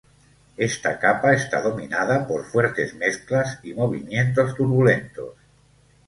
Esta 0.57 0.97
capa 0.97 1.31
está 1.31 1.61
dominada 1.61 2.25
por 2.27 2.45
fuertes 2.45 2.95
mezclas 2.95 3.59
y 3.61 3.75
movimientos 3.75 4.55
turbulentos. 4.55 5.35